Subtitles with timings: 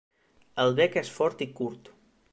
[0.63, 1.97] El bec és fort i curt.